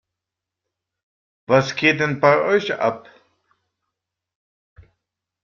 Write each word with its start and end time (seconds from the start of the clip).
Was 1.45 1.75
geht 1.75 1.99
denn 1.99 2.19
bei 2.19 2.41
euch 2.41 2.73
ab? 2.73 3.07